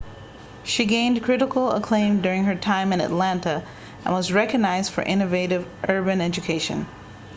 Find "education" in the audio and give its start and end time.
6.21-6.87